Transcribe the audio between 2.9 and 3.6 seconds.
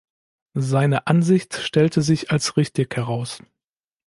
heraus.